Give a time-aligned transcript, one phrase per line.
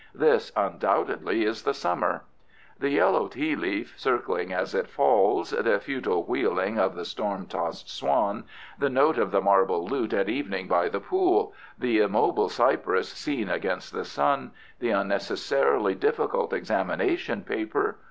[0.15, 2.23] This undoubtedly is the Summer.
[2.79, 7.87] The yellow tea leaf circling as it falls; The futile wheeling of the storm tossed
[7.87, 8.45] swan;
[8.79, 13.47] The note of the marble lute at evening by the pool; The immobile cypress seen
[13.47, 14.53] against the sun.
[14.79, 17.97] The unnecessarily difficult examination paper.